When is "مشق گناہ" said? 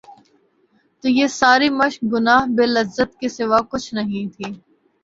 1.79-2.41